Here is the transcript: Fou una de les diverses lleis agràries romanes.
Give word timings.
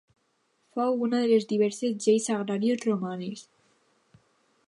Fou 0.77 0.95
una 1.07 1.19
de 1.25 1.27
les 1.31 1.45
diverses 1.51 2.01
lleis 2.07 2.27
agràries 2.37 2.83
romanes. 2.89 3.45